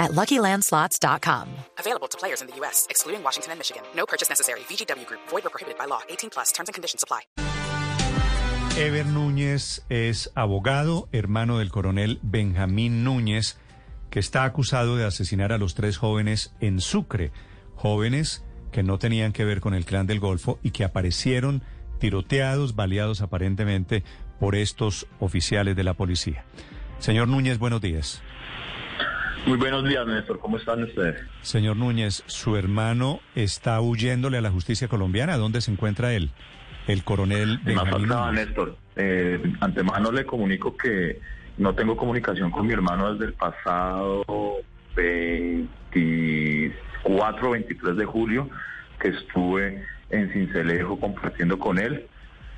at 0.00 0.12
LuckyLandSlots.com. 0.12 1.46
Available 1.78 2.08
to 2.08 2.18
players 2.18 2.40
in 2.42 2.48
the 2.48 2.56
U.S., 2.56 2.86
excluding 2.90 3.22
Washington 3.22 3.52
and 3.52 3.60
Michigan. 3.60 3.82
No 3.94 4.06
purchase 4.06 4.28
necessary. 4.28 4.60
VGW 4.60 5.06
Group. 5.06 5.20
Void 5.28 5.46
or 5.46 5.50
prohibited 5.50 5.78
by 5.78 5.84
law. 5.86 6.00
18 6.08 6.30
plus. 6.30 6.50
Terms 6.52 6.68
and 6.68 6.74
conditions 6.74 7.04
apply. 7.04 7.20
Ever 8.76 9.04
Núñez 9.04 9.82
es 9.90 10.30
abogado, 10.34 11.08
hermano 11.12 11.58
del 11.58 11.70
coronel 11.70 12.18
Benjamín 12.22 13.04
Núñez, 13.04 13.58
que 14.10 14.20
está 14.20 14.44
acusado 14.44 14.96
de 14.96 15.04
asesinar 15.04 15.52
a 15.52 15.58
los 15.58 15.74
tres 15.74 15.98
jóvenes 15.98 16.54
en 16.60 16.80
Sucre, 16.80 17.30
jóvenes 17.74 18.42
que 18.72 18.82
no 18.82 18.98
tenían 18.98 19.32
que 19.32 19.44
ver 19.44 19.60
con 19.60 19.74
el 19.74 19.84
clan 19.84 20.06
del 20.06 20.20
Golfo 20.20 20.58
y 20.62 20.70
que 20.70 20.84
aparecieron 20.84 21.62
tiroteados, 21.98 22.74
baleados 22.74 23.20
aparentemente 23.20 24.04
por 24.38 24.54
estos 24.54 25.06
oficiales 25.18 25.76
de 25.76 25.84
la 25.84 25.94
policía. 25.94 26.44
Señor 27.00 27.28
Núñez, 27.28 27.58
buenos 27.58 27.80
días. 27.80 28.22
Muy 29.46 29.56
buenos 29.58 29.88
días, 29.88 30.06
Néstor. 30.06 30.38
¿Cómo 30.38 30.58
están 30.58 30.82
ustedes? 30.82 31.16
Señor 31.42 31.76
Núñez, 31.76 32.22
su 32.26 32.56
hermano 32.56 33.20
está 33.34 33.80
huyéndole 33.80 34.38
a 34.38 34.40
la 34.40 34.50
justicia 34.50 34.88
colombiana. 34.88 35.36
¿Dónde 35.36 35.60
se 35.60 35.72
encuentra 35.72 36.12
él? 36.12 36.30
El 36.86 37.02
coronel 37.04 37.58
Benjamín 37.64 38.08
Núñez. 38.08 38.46
Néstor. 38.46 38.76
Eh, 38.96 39.40
antemano 39.60 40.10
le 40.12 40.26
comunico 40.26 40.76
que 40.76 41.20
no 41.56 41.74
tengo 41.74 41.96
comunicación 41.96 42.50
con 42.50 42.66
mi 42.66 42.74
hermano 42.74 43.12
desde 43.12 43.26
el 43.26 43.34
pasado 43.34 44.24
24 44.94 47.50
23 47.50 47.96
de 47.96 48.04
julio, 48.04 48.50
que 49.00 49.08
estuve 49.08 49.84
en 50.10 50.30
Cincelejo 50.32 51.00
compartiendo 51.00 51.58
con 51.58 51.78
él. 51.78 52.06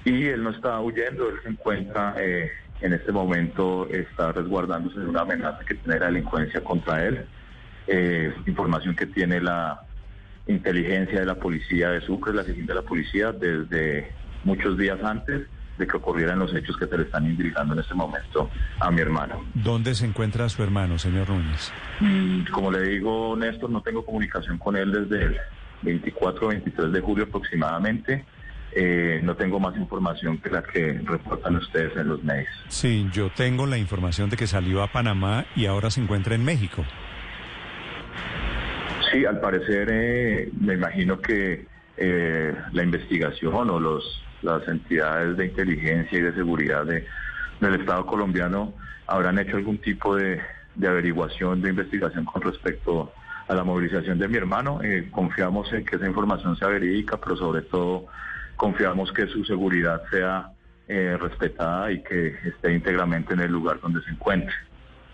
Y 0.04 0.26
él 0.26 0.42
no 0.42 0.50
está 0.50 0.80
huyendo, 0.80 1.28
él 1.28 1.36
se 1.42 1.50
encuentra 1.50 2.16
eh, 2.18 2.50
en 2.82 2.92
este 2.92 3.12
momento, 3.12 3.88
está 3.88 4.32
resguardándose 4.32 5.00
de 5.00 5.06
una 5.06 5.22
amenaza 5.22 5.64
que 5.64 5.74
tiene 5.74 5.98
la 5.98 6.06
delincuencia 6.06 6.62
contra 6.62 7.04
él. 7.06 7.24
Eh, 7.86 8.32
información 8.46 8.94
que 8.94 9.06
tiene 9.06 9.40
la 9.40 9.82
inteligencia 10.46 11.20
de 11.20 11.26
la 11.26 11.36
policía 11.36 11.90
de 11.90 12.00
Sucre, 12.00 12.34
la 12.34 12.44
sección 12.44 12.66
de 12.66 12.74
la 12.74 12.82
policía, 12.82 13.32
desde 13.32 14.10
muchos 14.44 14.76
días 14.76 15.02
antes 15.02 15.46
de 15.78 15.86
que 15.86 15.96
ocurrieran 15.96 16.38
los 16.38 16.54
hechos 16.54 16.76
que 16.76 16.86
se 16.86 16.96
le 16.96 17.04
están 17.04 17.24
indicando 17.26 17.74
en 17.74 17.80
este 17.80 17.94
momento 17.94 18.50
a 18.78 18.90
mi 18.90 19.00
hermano. 19.00 19.42
¿Dónde 19.54 19.94
se 19.94 20.04
encuentra 20.04 20.48
su 20.48 20.62
hermano, 20.62 20.98
señor 20.98 21.30
Núñez? 21.30 21.72
Como 22.52 22.70
le 22.70 22.82
digo, 22.82 23.34
Néstor, 23.36 23.70
no 23.70 23.80
tengo 23.80 24.04
comunicación 24.04 24.58
con 24.58 24.76
él 24.76 24.92
desde 24.92 25.24
el 25.24 25.36
24 25.82 26.46
o 26.46 26.48
23 26.50 26.92
de 26.92 27.00
julio 27.00 27.24
aproximadamente. 27.24 28.24
Eh, 28.74 29.20
no 29.22 29.36
tengo 29.36 29.60
más 29.60 29.76
información 29.76 30.38
que 30.38 30.48
la 30.48 30.62
que 30.62 31.00
reportan 31.04 31.56
ustedes 31.56 31.96
en 31.96 32.08
los 32.08 32.22
medios. 32.24 32.48
Sí, 32.68 33.06
yo 33.12 33.30
tengo 33.30 33.66
la 33.66 33.76
información 33.76 34.30
de 34.30 34.36
que 34.36 34.46
salió 34.46 34.82
a 34.82 34.88
Panamá 34.88 35.44
y 35.54 35.66
ahora 35.66 35.90
se 35.90 36.00
encuentra 36.00 36.34
en 36.34 36.44
México. 36.44 36.84
Sí, 39.10 39.26
al 39.26 39.40
parecer 39.40 39.88
eh, 39.90 40.50
me 40.58 40.74
imagino 40.74 41.20
que 41.20 41.66
eh, 41.98 42.54
la 42.72 42.82
investigación 42.82 43.68
o 43.68 43.78
los 43.78 44.22
las 44.42 44.66
entidades 44.66 45.36
de 45.36 45.46
inteligencia 45.46 46.18
y 46.18 46.22
de 46.22 46.34
seguridad 46.34 46.84
de, 46.84 47.06
del 47.60 47.80
Estado 47.80 48.04
colombiano 48.06 48.74
habrán 49.06 49.38
hecho 49.38 49.56
algún 49.56 49.78
tipo 49.78 50.16
de, 50.16 50.40
de 50.74 50.88
averiguación, 50.88 51.62
de 51.62 51.70
investigación 51.70 52.24
con 52.24 52.42
respecto 52.42 53.12
a 53.48 53.54
la 53.54 53.64
movilización 53.64 54.18
de 54.18 54.28
mi 54.28 54.36
hermano. 54.36 54.80
Eh, 54.82 55.08
confiamos 55.10 55.72
en 55.72 55.84
que 55.84 55.96
esa 55.96 56.06
información 56.06 56.56
sea 56.56 56.68
verídica, 56.68 57.18
pero 57.18 57.36
sobre 57.36 57.62
todo 57.62 58.06
confiamos 58.66 59.10
que 59.12 59.26
su 59.26 59.44
seguridad 59.44 60.00
sea 60.08 60.52
eh, 60.86 61.16
respetada 61.20 61.90
y 61.90 62.00
que 62.04 62.28
esté 62.44 62.72
íntegramente 62.72 63.34
en 63.34 63.40
el 63.40 63.50
lugar 63.50 63.80
donde 63.80 64.00
se 64.02 64.10
encuentre. 64.10 64.54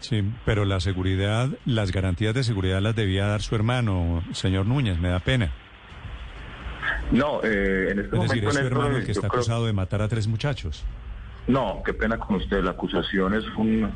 Sí, 0.00 0.22
pero 0.44 0.66
la 0.66 0.80
seguridad, 0.80 1.48
las 1.64 1.90
garantías 1.90 2.34
de 2.34 2.44
seguridad 2.44 2.82
las 2.82 2.94
debía 2.94 3.26
dar 3.26 3.40
su 3.40 3.54
hermano, 3.54 4.22
señor 4.32 4.66
Núñez, 4.66 4.98
me 4.98 5.08
da 5.08 5.20
pena. 5.20 5.50
No, 7.10 7.40
eh, 7.42 7.88
en 7.92 7.98
este 8.00 8.16
Es 8.16 8.22
decir, 8.22 8.42
momento 8.44 8.48
es 8.50 8.54
su 8.54 8.66
hermano 8.66 8.96
el 8.98 9.04
que 9.06 9.12
está 9.12 9.28
creo- 9.28 9.40
acusado 9.40 9.64
de 9.66 9.72
matar 9.72 10.02
a 10.02 10.08
tres 10.08 10.28
muchachos. 10.28 10.84
No, 11.46 11.82
qué 11.86 11.94
pena 11.94 12.18
con 12.18 12.36
usted. 12.36 12.62
La 12.62 12.72
acusación 12.72 13.32
es 13.32 13.44
un, 13.56 13.90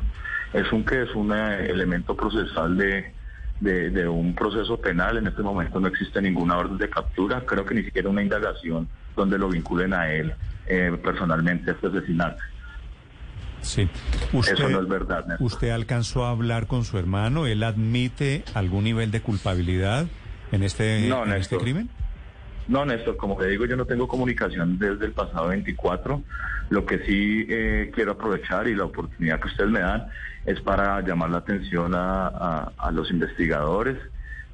es 0.53 0.71
un 0.71 0.83
que 0.83 1.03
es 1.03 1.13
un 1.13 1.31
eh, 1.31 1.67
elemento 1.69 2.15
procesal 2.15 2.75
de, 2.75 3.13
de, 3.59 3.91
de 3.91 4.07
un 4.07 4.33
proceso 4.33 4.81
penal. 4.81 5.17
En 5.17 5.27
este 5.27 5.43
momento 5.43 5.79
no 5.79 5.87
existe 5.89 6.19
ninguna 6.23 6.57
orden 6.57 6.79
de 6.79 6.89
captura. 6.89 7.41
Creo 7.45 7.63
que 7.65 7.75
ni 7.75 7.83
siquiera 7.83 8.09
una 8.09 8.23
indagación 8.23 8.89
donde 9.15 9.37
lo 9.37 9.49
vinculen 9.49 9.93
a 9.93 10.11
él 10.11 10.33
eh, 10.67 10.97
personalmente 11.03 11.71
a 11.71 11.73
este 11.73 11.87
asesinato. 11.87 12.41
Sí. 13.61 13.87
Usted, 14.33 14.53
Eso 14.55 14.69
no 14.69 14.81
es 14.81 14.87
verdad, 14.87 15.25
Néstor. 15.25 15.45
¿Usted 15.47 15.69
alcanzó 15.69 16.25
a 16.25 16.31
hablar 16.31 16.67
con 16.67 16.83
su 16.83 16.97
hermano? 16.97 17.45
¿Él 17.45 17.63
admite 17.63 18.43
algún 18.53 18.83
nivel 18.83 19.09
de 19.11 19.21
culpabilidad 19.21 20.05
en 20.51 20.63
este, 20.63 21.07
No, 21.07 21.23
en 21.25 21.33
este 21.33 21.57
crimen? 21.57 21.89
No, 22.67 22.85
Néstor, 22.85 23.15
como 23.17 23.39
le 23.41 23.49
digo, 23.49 23.65
yo 23.65 23.75
no 23.77 23.85
tengo 23.85 24.07
comunicación 24.07 24.77
desde 24.79 25.05
el 25.05 25.11
pasado 25.13 25.49
24. 25.49 26.21
Lo 26.69 26.85
que 26.85 26.99
sí 27.05 27.45
eh, 27.49 27.91
quiero 27.93 28.13
aprovechar 28.13 28.67
y 28.67 28.75
la 28.75 28.85
oportunidad 28.85 29.39
que 29.39 29.47
ustedes 29.47 29.69
me 29.69 29.79
dan 29.81 30.07
es 30.45 30.59
para 30.61 30.99
llamar 31.01 31.29
la 31.29 31.37
atención 31.39 31.93
a, 31.95 32.27
a- 32.27 32.71
a 32.77 32.91
los 32.91 33.11
investigadores, 33.11 33.97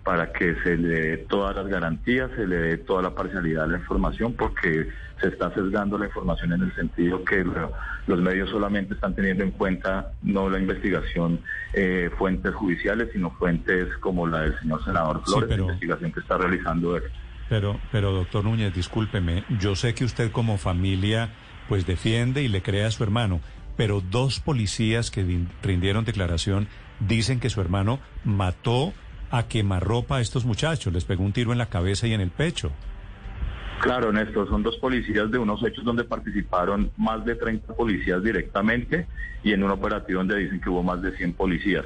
para 0.04 0.32
que 0.32 0.56
se 0.64 0.78
le 0.78 0.88
dé 0.88 1.18
todas 1.18 1.56
las 1.56 1.68
garantías, 1.68 2.30
se 2.36 2.48
le 2.48 2.56
dé 2.58 2.78
toda 2.78 3.02
la 3.02 3.14
parcialidad 3.16 3.66
de 3.66 3.74
la 3.74 3.78
información, 3.80 4.34
porque 4.34 4.88
se 5.22 5.28
está 5.28 5.54
sesgando 5.54 5.98
la 5.98 6.06
información 6.06 6.54
en 6.54 6.62
el 6.64 6.74
sentido 6.76 7.24
que 7.26 7.44
lo- 7.44 7.72
los 8.08 8.20
medios 8.22 8.50
solamente 8.50 8.94
están 8.94 9.14
teniendo 9.14 9.44
en 9.44 9.52
cuenta 9.52 10.14
no 10.24 10.50
la 10.50 10.58
investigación 10.59 11.42
eh, 11.74 12.09
fuentes 12.18 12.56
judiciales, 12.56 13.09
sino 13.14 13.30
fuentes 13.32 13.88
como 14.00 14.26
la 14.26 14.42
del 14.42 14.59
señor 14.59 14.84
senador 14.84 15.22
Sí, 15.26 15.32
Flores, 15.34 15.50
pero- 15.50 15.64
la 15.66 15.74
investigación 15.74 16.12
que 16.12 16.20
está 16.22 16.38
realizando 16.38 16.96
él. 16.98 17.04
Pero, 17.50 17.80
pero 17.92 18.12
doctor 18.12 18.44
Núñez, 18.44 18.74
discúlpeme, 18.74 19.44
yo 19.59 19.76
sé 19.76 19.94
que 19.94 20.06
usted 20.06 20.32
como 20.32 20.58
familia 20.58 21.30
pues 21.68 21.86
defiende 21.86 22.42
y 22.42 22.48
le 22.48 22.62
cree 22.64 22.86
a 22.86 22.92
su 22.92 23.04
hermano, 23.04 23.42
pero 23.78 24.02
dos 24.02 24.40
policías 24.40 25.12
que 25.12 25.24
rindieron 25.62 26.06
declaración 26.06 26.68
dicen 27.00 27.40
que 27.40 27.50
su 27.50 27.62
hermano 27.62 28.00
mató 28.24 28.94
a 29.31 29.47
quemarropa 29.47 30.17
a 30.17 30.22
estos 30.22 30.45
muchachos, 30.45 30.94
les 30.94 31.06
pegó 31.06 31.23
un 31.23 31.34
tiro 31.34 31.51
en 31.51 31.57
la 31.57 31.67
cabeza 31.67 32.07
y 32.07 32.13
en 32.13 32.22
el 32.22 32.31
pecho. 32.31 32.72
Claro, 33.81 34.12
Néstor, 34.12 34.50
son 34.50 34.62
dos 34.62 34.75
policías 34.78 35.31
de 35.31 35.38
unos 35.38 35.63
hechos 35.63 35.85
donde 35.85 36.03
participaron 36.03 36.91
más 36.97 37.23
de 37.23 37.35
30 37.35 37.73
policías 37.75 38.22
directamente 38.22 39.07
y 39.41 39.53
en 39.53 39.63
un 39.63 39.72
operativo 39.72 40.19
donde 40.19 40.38
dicen 40.38 40.59
que 40.59 40.69
hubo 40.69 40.84
más 40.84 41.01
de 41.01 41.16
100 41.16 41.34
policías. 41.34 41.85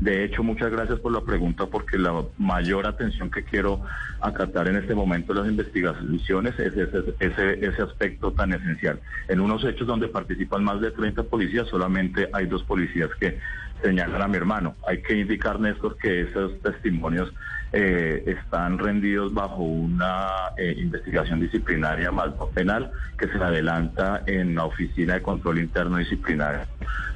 De 0.00 0.24
hecho, 0.24 0.42
muchas 0.42 0.70
gracias 0.70 0.98
por 0.98 1.12
la 1.12 1.20
pregunta 1.20 1.66
porque 1.66 1.98
la 1.98 2.24
mayor 2.38 2.86
atención 2.86 3.30
que 3.30 3.44
quiero 3.44 3.82
acatar 4.20 4.66
en 4.68 4.76
este 4.76 4.94
momento 4.94 5.34
de 5.34 5.40
las 5.40 5.48
investigaciones 5.48 6.58
es 6.58 6.74
ese, 6.74 7.14
ese, 7.20 7.66
ese 7.66 7.82
aspecto 7.82 8.32
tan 8.32 8.52
esencial. 8.52 8.98
En 9.28 9.40
unos 9.40 9.62
hechos 9.62 9.86
donde 9.86 10.08
participan 10.08 10.64
más 10.64 10.80
de 10.80 10.90
30 10.90 11.22
policías, 11.24 11.68
solamente 11.68 12.30
hay 12.32 12.46
dos 12.46 12.62
policías 12.64 13.10
que 13.20 13.38
señalan 13.82 14.22
a 14.22 14.28
mi 14.28 14.36
hermano. 14.36 14.76
Hay 14.86 15.02
que 15.02 15.14
indicar, 15.14 15.60
Néstor, 15.60 15.96
que 15.96 16.22
esos 16.22 16.60
testimonios 16.60 17.32
eh, 17.72 18.24
están 18.26 18.78
rendidos 18.78 19.32
bajo 19.32 19.62
una 19.62 20.26
eh, 20.56 20.74
investigación 20.78 21.40
disciplinaria 21.40 22.10
más 22.10 22.30
penal 22.52 22.90
que 23.16 23.28
se 23.28 23.36
adelanta 23.38 24.22
en 24.26 24.56
la 24.56 24.64
Oficina 24.64 25.14
de 25.14 25.22
Control 25.22 25.60
Interno 25.60 25.98
Disciplinario 25.98 26.66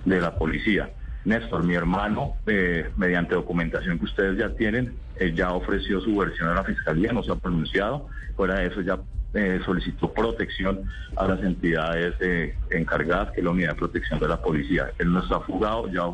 de 0.05 0.21
la 0.21 0.37
Policía. 0.37 0.91
Néstor, 1.25 1.65
mi 1.65 1.75
hermano, 1.75 2.35
eh, 2.47 2.91
mediante 2.97 3.35
documentación 3.35 3.99
que 3.99 4.05
ustedes 4.05 4.39
ya 4.39 4.51
tienen, 4.51 4.95
eh, 5.19 5.33
ya 5.35 5.53
ofreció 5.53 6.01
su 6.01 6.17
versión 6.17 6.49
a 6.49 6.55
la 6.55 6.65
Fiscalía, 6.65 7.13
no 7.13 7.23
se 7.23 7.33
ha 7.33 7.37
pronunciado. 7.37 8.09
Fuera 8.37 8.57
de 8.57 8.67
eso, 8.67 8.81
ya 8.81 8.99
eh, 9.35 9.61
solicitó 9.65 10.13
protección 10.13 10.83
a 11.17 11.27
las 11.27 11.43
entidades 11.43 12.15
eh, 12.21 12.55
encargadas, 12.71 13.33
que 13.33 13.41
es 13.41 13.45
la 13.45 13.51
Unidad 13.51 13.71
de 13.71 13.75
Protección 13.75 14.21
de 14.21 14.29
la 14.29 14.41
Policía. 14.41 14.93
Él 14.99 15.13
no 15.13 15.21
está 15.21 15.41
fugado, 15.41 15.91
ya 15.91 16.05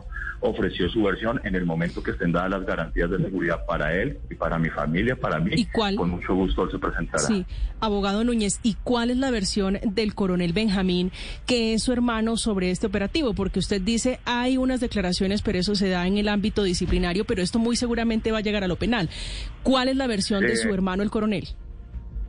ofreció 0.41 0.89
su 0.89 1.03
versión 1.03 1.41
en 1.45 1.55
el 1.55 1.67
momento 1.67 2.03
que 2.03 2.13
estén 2.13 2.33
dadas 2.33 2.51
las 2.51 2.65
garantías 2.65 3.11
de 3.11 3.19
seguridad 3.19 3.65
para 3.67 3.95
él 3.95 4.19
y 4.31 4.35
para 4.35 4.59
mi 4.59 4.71
familia, 4.71 5.15
para 5.17 5.39
mí. 5.39 5.53
¿Y 5.55 5.67
cuál? 5.67 5.97
Con 5.97 6.11
mucho 6.11 6.35
gusto 6.35 6.65
él 6.65 6.71
se 6.71 6.79
presentará. 6.79 7.23
Sí, 7.23 7.45
abogado 7.79 8.25
Núñez, 8.25 8.59
¿y 8.63 8.75
cuál 8.83 9.11
es 9.11 9.19
la 9.19 9.31
versión 9.31 9.79
del 9.85 10.15
coronel 10.15 10.53
Benjamín, 10.53 11.13
que 11.47 11.75
es 11.75 11.83
su 11.83 11.93
hermano, 11.93 12.37
sobre 12.37 12.71
este 12.71 12.87
operativo? 12.87 13.35
Porque 13.35 13.59
usted 13.59 13.83
dice, 13.83 14.19
hay 14.25 14.57
unas 14.57 14.81
declaraciones, 14.81 15.43
pero 15.43 15.59
eso 15.59 15.75
se 15.75 15.91
da 15.91 16.07
en 16.07 16.17
el 16.17 16.29
ámbito 16.29 16.63
disciplinario, 16.63 17.25
pero 17.27 17.43
esto 17.43 17.59
muy 17.59 17.77
seguramente 17.77 18.33
va 18.33 18.39
a 18.39 18.43
llegar 18.43 18.65
a 18.65 18.69
lo 18.69 18.77
penal. 18.77 18.90
¿Cuál 19.63 19.89
es 19.89 19.97
la 19.97 20.07
versión 20.07 20.43
de 20.43 20.57
su 20.57 20.73
hermano, 20.73 21.03
el 21.03 21.11
coronel? 21.11 21.49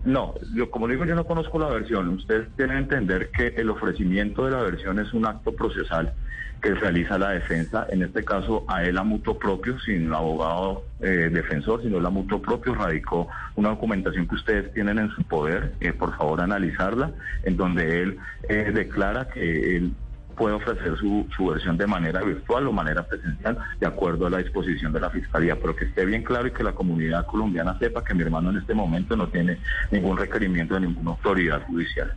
No, 0.03 0.33
yo 0.55 0.71
como 0.71 0.87
digo, 0.87 1.05
yo 1.05 1.15
no 1.15 1.25
conozco 1.25 1.59
la 1.59 1.67
versión. 1.67 2.09
Ustedes 2.09 2.47
tienen 2.55 2.87
que 2.87 2.95
entender 2.95 3.29
que 3.29 3.47
el 3.47 3.69
ofrecimiento 3.69 4.45
de 4.45 4.51
la 4.51 4.61
versión 4.63 4.99
es 4.99 5.13
un 5.13 5.27
acto 5.27 5.51
procesal 5.53 6.13
que 6.61 6.75
realiza 6.75 7.17
la 7.17 7.31
defensa, 7.31 7.87
en 7.89 8.03
este 8.03 8.23
caso 8.23 8.63
a 8.67 8.83
él 8.83 8.97
a 8.97 9.03
mutuo 9.03 9.37
propio, 9.37 9.79
sin 9.79 10.07
el 10.07 10.13
abogado 10.13 10.83
eh, 10.99 11.29
defensor, 11.31 11.81
sino 11.81 11.99
la 11.99 12.11
mutuo 12.11 12.39
propio, 12.39 12.75
radicó 12.75 13.27
una 13.55 13.69
documentación 13.69 14.27
que 14.27 14.35
ustedes 14.35 14.73
tienen 14.73 14.99
en 14.99 15.09
su 15.09 15.23
poder, 15.23 15.73
eh, 15.79 15.91
por 15.91 16.15
favor 16.15 16.39
analizarla, 16.39 17.11
en 17.43 17.57
donde 17.57 18.03
él 18.03 18.17
eh, 18.47 18.71
declara 18.73 19.27
que 19.27 19.77
él 19.77 19.93
puede 20.41 20.55
ofrecer 20.55 20.97
su, 20.97 21.27
su 21.37 21.45
versión 21.45 21.77
de 21.77 21.85
manera 21.85 22.23
virtual 22.23 22.65
o 22.65 22.71
manera 22.71 23.03
presencial, 23.03 23.59
de 23.79 23.85
acuerdo 23.85 24.25
a 24.25 24.29
la 24.31 24.39
disposición 24.39 24.91
de 24.91 24.99
la 24.99 25.11
Fiscalía, 25.11 25.55
pero 25.55 25.75
que 25.75 25.85
esté 25.85 26.03
bien 26.03 26.23
claro 26.23 26.47
y 26.47 26.51
que 26.51 26.63
la 26.63 26.71
comunidad 26.71 27.27
colombiana 27.27 27.77
sepa 27.77 28.03
que 28.03 28.15
mi 28.15 28.23
hermano 28.23 28.49
en 28.49 28.57
este 28.57 28.73
momento 28.73 29.15
no 29.15 29.27
tiene 29.27 29.59
ningún 29.91 30.17
requerimiento 30.17 30.73
de 30.73 30.79
ninguna 30.79 31.11
autoridad 31.11 31.61
judicial. 31.67 32.15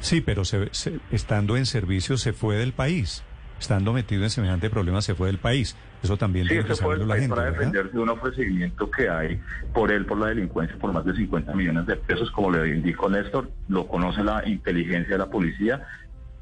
Sí, 0.00 0.20
pero 0.20 0.44
se, 0.44 0.68
se, 0.72 1.00
estando 1.10 1.56
en 1.56 1.64
servicio 1.64 2.18
se 2.18 2.34
fue 2.34 2.56
del 2.56 2.74
país 2.74 3.24
estando 3.58 3.92
metido 3.92 4.22
en 4.22 4.30
semejante 4.30 4.70
problema, 4.70 5.02
se 5.02 5.14
fue 5.14 5.26
del 5.26 5.36
país. 5.36 5.76
Eso 6.02 6.16
también 6.16 6.46
sí, 6.46 6.54
tiene 6.54 6.64
que 6.66 6.74
saberlo 6.74 7.04
la 7.04 7.16
gente. 7.16 7.28
Para 7.28 7.50
defenderse 7.50 7.92
de 7.92 7.98
un 7.98 8.08
ofrecimiento 8.08 8.90
que 8.90 9.06
hay 9.10 9.38
por 9.74 9.92
él, 9.92 10.06
por 10.06 10.18
la 10.18 10.28
delincuencia, 10.28 10.78
por 10.78 10.94
más 10.94 11.04
de 11.04 11.14
50 11.14 11.52
millones 11.52 11.84
de 11.86 11.96
pesos, 11.96 12.30
como 12.30 12.50
le 12.50 12.74
indicó 12.74 13.10
Néstor, 13.10 13.50
lo 13.68 13.86
conoce 13.86 14.24
la 14.24 14.48
inteligencia 14.48 15.12
de 15.12 15.18
la 15.18 15.28
policía, 15.28 15.86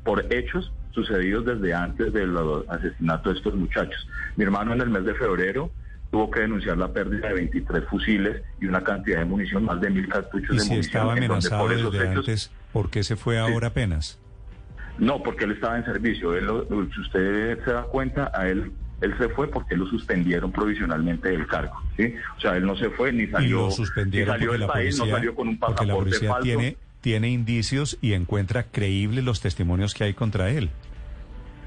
por 0.05 0.33
hechos 0.33 0.73
sucedidos 0.93 1.44
desde 1.44 1.75
antes 1.75 2.12
del 2.12 2.37
asesinato 2.69 3.31
de 3.31 3.37
estos 3.37 3.55
muchachos. 3.55 4.08
Mi 4.37 4.44
hermano 4.44 4.73
en 4.73 4.81
el 4.81 4.90
mes 4.90 5.05
de 5.05 5.14
febrero 5.14 5.70
tuvo 6.11 6.31
que 6.31 6.40
denunciar 6.40 6.79
la 6.79 6.88
pérdida 6.88 7.29
de 7.29 7.35
23 7.35 7.85
fusiles 7.85 8.43
y 8.61 8.67
una 8.67 8.82
cantidad 8.82 9.19
de 9.19 9.25
munición, 9.26 9.64
más 9.64 9.81
de 9.81 9.90
mil 9.90 10.08
cartuchos 10.08 10.50
¿Y 10.50 10.58
de 10.58 10.61
si 10.61 10.70
munición. 10.70 10.81
estaba 10.81 11.12
amenazado 11.12 11.62
por 11.62 11.70
desde 11.76 12.11
hechos, 12.11 12.19
antes, 12.19 12.50
¿por 12.73 12.90
qué 12.90 13.02
se 13.02 13.17
fue 13.17 13.38
ahora 13.38 13.69
apenas? 13.69 14.19
No, 14.99 15.23
porque 15.23 15.44
él 15.44 15.52
estaba 15.52 15.76
en 15.79 15.85
servicio. 15.85 16.35
Él, 16.35 16.49
si 16.94 17.00
usted 17.00 17.64
se 17.64 17.73
da 17.73 17.82
cuenta, 17.82 18.32
a 18.34 18.49
él 18.49 18.73
él 19.00 19.14
se 19.17 19.29
fue 19.29 19.49
porque 19.49 19.76
lo 19.76 19.87
suspendieron 19.87 20.50
provisionalmente 20.50 21.29
del 21.29 21.46
cargo, 21.46 21.81
¿sí? 21.96 22.14
O 22.37 22.41
sea, 22.41 22.56
él 22.56 22.67
no 22.67 22.76
se 22.76 22.91
fue 22.91 23.12
ni 23.12 23.29
salió, 23.29 23.49
y 23.49 23.50
lo 23.50 23.70
suspendieron 23.70 24.34
ni 24.34 24.38
salió 24.41 24.52
del 24.58 24.67
país, 24.67 24.96
policía, 24.96 25.05
no 25.06 25.19
salió 25.19 25.34
con 25.34 25.49
un 25.49 25.58
porque 25.58 25.73
la 25.73 25.94
pasaporte 25.94 26.11
policía 26.11 26.29
falso. 26.31 26.43
tiene 26.43 26.76
tiene 27.00 27.29
indicios 27.31 27.99
y 28.00 28.12
encuentra 28.12 28.65
creíbles 28.65 29.25
los 29.25 29.41
testimonios 29.41 29.95
que 29.95 30.05
hay 30.05 30.15
contra 30.15 30.50
él. 30.50 30.71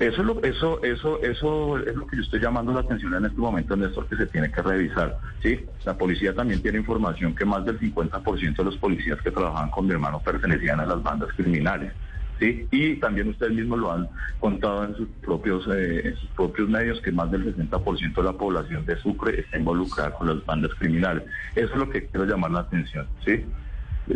Eso 0.02 0.22
es, 0.22 0.28
lo, 0.28 0.44
eso, 0.44 0.84
eso, 0.84 1.22
eso 1.22 1.78
es 1.78 1.96
lo 1.96 2.08
que 2.08 2.18
yo 2.18 2.24
estoy 2.24 2.40
llamando 2.40 2.74
la 2.74 2.80
atención 2.80 3.14
en 3.14 3.26
este 3.26 3.38
momento, 3.38 3.76
Néstor, 3.76 4.08
que 4.08 4.16
se 4.16 4.26
tiene 4.26 4.52
que 4.52 4.60
revisar. 4.64 5.20
¿sí? 5.44 5.60
La 5.86 5.96
policía 5.96 6.34
también 6.34 6.60
tiene 6.60 6.80
información 6.80 7.36
que 7.36 7.46
más 7.46 7.64
del 7.66 7.80
50% 7.80 8.56
de 8.56 8.64
los 8.64 8.78
policías 8.78 9.22
que 9.22 9.30
trabajaban 9.30 9.70
con 9.70 9.86
mi 9.86 9.92
hermano 9.92 10.20
pertenecían 10.20 10.80
a 10.80 10.88
las 10.88 11.04
bandas 11.04 11.30
criminales. 11.36 11.94
¿sí? 12.40 12.68
Y 12.72 12.96
también 12.96 13.30
ustedes 13.30 13.54
mismos 13.54 13.78
lo 13.78 13.92
han 13.92 14.10
contado 14.40 14.86
en 14.86 14.96
sus 14.96 15.08
propios, 15.22 15.68
eh, 15.68 16.02
en 16.04 16.16
sus 16.16 16.30
propios 16.32 16.68
medios, 16.68 17.00
que 17.02 17.12
más 17.12 17.30
del 17.30 17.56
60% 17.56 18.16
de 18.16 18.24
la 18.24 18.34
población 18.34 18.84
de 18.88 18.98
Sucre 18.98 19.42
está 19.42 19.60
involucrada 19.60 20.16
con 20.16 20.28
las 20.30 20.44
bandas 20.44 20.72
criminales. 20.80 21.26
Eso 21.54 21.74
es 21.74 21.78
lo 21.78 21.88
que 21.92 22.08
quiero 22.08 22.26
llamar 22.26 22.50
la 22.50 22.62
atención. 22.62 23.06
¿sí? 23.24 23.46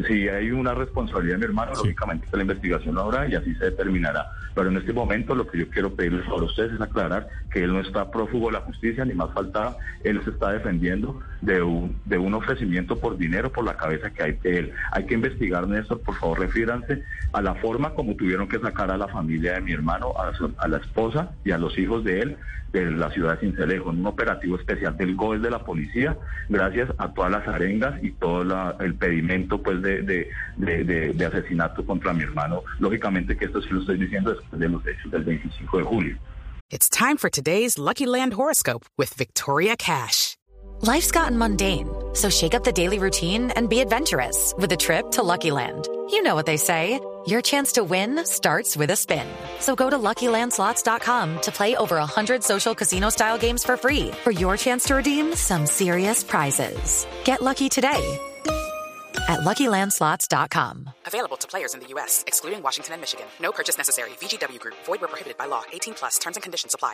Si 0.07 0.27
hay 0.27 0.51
una 0.51 0.73
responsabilidad 0.73 1.35
de 1.35 1.39
mi 1.39 1.45
hermano, 1.45 1.75
Sí. 1.75 1.83
lógicamente 1.83 2.27
la 2.33 2.41
investigación 2.41 2.95
lo 2.95 3.01
habrá 3.01 3.27
y 3.27 3.35
así 3.35 3.53
se 3.55 3.65
determinará. 3.65 4.27
Pero 4.53 4.69
en 4.69 4.77
este 4.77 4.93
momento 4.93 5.35
lo 5.35 5.47
que 5.47 5.59
yo 5.59 5.69
quiero 5.69 5.93
pedirles 5.93 6.25
a 6.27 6.33
ustedes 6.35 6.73
es 6.73 6.81
aclarar 6.81 7.27
que 7.51 7.63
él 7.63 7.73
no 7.73 7.79
está 7.81 8.09
prófugo 8.09 8.47
de 8.47 8.53
la 8.53 8.61
justicia, 8.61 9.03
ni 9.05 9.13
más 9.13 9.31
falta, 9.33 9.75
él 10.03 10.21
se 10.23 10.29
está 10.31 10.51
defendiendo 10.53 11.21
de 11.41 11.61
un, 11.61 11.95
de 12.05 12.17
un 12.17 12.33
ofrecimiento 12.33 12.97
por 12.97 13.17
dinero 13.17 13.51
por 13.51 13.65
la 13.65 13.75
cabeza 13.77 14.09
que 14.11 14.23
hay 14.23 14.31
de 14.41 14.57
él. 14.59 14.73
Hay 14.91 15.05
que 15.05 15.13
investigar, 15.13 15.67
Néstor, 15.67 16.01
por 16.01 16.15
favor, 16.15 16.39
refíranse 16.39 17.03
a 17.33 17.41
la 17.41 17.55
forma 17.55 17.91
como 17.93 18.15
tuvieron 18.15 18.47
que 18.47 18.59
sacar 18.59 18.89
a 18.91 18.97
la 18.97 19.07
familia 19.09 19.53
de 19.53 19.61
mi 19.61 19.73
hermano, 19.73 20.13
a, 20.17 20.33
su- 20.33 20.53
a 20.57 20.67
la 20.67 20.77
esposa 20.77 21.31
y 21.43 21.51
a 21.51 21.57
los 21.57 21.77
hijos 21.77 22.03
de 22.03 22.21
él 22.21 22.37
de 22.71 22.91
la 22.91 23.09
ciudad 23.11 23.35
de 23.35 23.47
Cincelejo, 23.47 23.89
en 23.91 23.99
un 23.99 24.07
operativo 24.07 24.57
especial 24.57 24.97
del 24.97 25.15
GOES 25.15 25.41
de 25.41 25.49
la 25.49 25.59
policía, 25.59 26.17
gracias 26.49 26.89
a 26.97 27.13
todas 27.13 27.31
las 27.31 27.47
arengas 27.47 28.03
y 28.03 28.11
todo 28.11 28.43
la- 28.43 28.75
el 28.81 28.95
pedimento 28.95 29.61
pues 29.63 29.74
de, 29.81 30.01
de, 30.01 30.27
de- 30.57 30.83
de- 30.83 31.13
de 31.13 31.25
asesinato 31.25 31.85
contra 31.85 32.13
mi 32.13 32.23
hermano. 32.23 32.63
Lógicamente 32.79 33.37
que 33.37 33.45
esto 33.45 33.61
sí 33.61 33.69
lo 33.71 33.81
estoy 33.81 33.97
diciendo 33.97 34.33
después 34.33 34.59
de 34.59 34.69
los 34.69 34.85
hechos 34.85 35.11
del 35.11 35.23
25 35.23 35.77
de 35.77 35.83
julio. 35.83 36.17
It's 36.71 36.89
time 36.89 37.17
for 37.17 37.29
today's 37.29 37.77
Lucky 37.77 38.05
Land 38.07 38.33
horoscope 38.33 38.85
with 38.97 39.13
Victoria 39.13 39.75
Cash. 39.77 40.35
Life's 40.81 41.11
gotten 41.11 41.37
mundane, 41.37 41.87
so 42.13 42.29
shake 42.29 42.53
up 42.53 42.63
the 42.63 42.71
daily 42.71 42.99
routine 42.99 43.51
and 43.51 43.69
be 43.69 43.79
adventurous 43.79 44.53
with 44.57 44.71
a 44.73 44.75
trip 44.77 45.09
to 45.11 45.23
Lucky 45.23 45.51
Land. 45.51 45.87
You 46.09 46.21
know 46.21 46.35
what 46.35 46.45
they 46.45 46.57
say. 46.57 46.99
Your 47.27 47.41
chance 47.41 47.71
to 47.73 47.83
win 47.83 48.23
starts 48.25 48.77
with 48.77 48.91
a 48.91 48.95
spin. 48.95 49.25
So 49.59 49.73
go 49.75 49.89
to 49.89 49.97
LuckyLandSlots.com 49.97 51.41
to 51.41 51.51
play 51.51 51.75
over 51.75 51.95
100 51.95 52.43
social 52.43 52.75
casino-style 52.75 53.37
games 53.39 53.63
for 53.63 53.77
free 53.77 54.11
for 54.23 54.29
your 54.31 54.57
chance 54.57 54.83
to 54.85 54.95
redeem 54.95 55.33
some 55.33 55.65
serious 55.65 56.23
prizes. 56.23 57.07
Get 57.23 57.41
lucky 57.41 57.67
today 57.69 58.19
at 59.27 59.39
LuckyLandSlots.com. 59.41 60.89
Available 61.07 61.37
to 61.37 61.47
players 61.47 61.73
in 61.73 61.79
the 61.81 61.87
U.S., 61.95 62.23
excluding 62.27 62.61
Washington 62.63 62.93
and 62.93 63.01
Michigan. 63.01 63.25
No 63.41 63.51
purchase 63.51 63.77
necessary. 63.77 64.11
VGW 64.21 64.59
Group, 64.59 64.75
void 64.85 65.01
where 65.01 65.09
prohibited 65.09 65.37
by 65.37 65.45
law. 65.47 65.63
18 65.73 65.93
plus 65.95 66.17
terms 66.19 66.37
and 66.37 66.43
conditions 66.43 66.73
apply. 66.73 66.93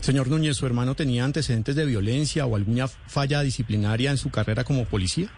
Señor 0.00 0.28
Núñez, 0.28 0.54
¿su 0.56 0.64
hermano 0.66 0.94
tenía 0.94 1.24
antecedentes 1.24 1.74
de 1.74 1.84
violencia 1.84 2.46
o 2.46 2.54
alguna 2.56 2.86
falla 2.88 3.40
disciplinaria 3.42 4.10
en 4.10 4.16
su 4.16 4.30
carrera 4.30 4.62
como 4.64 4.84
policía? 4.84 5.28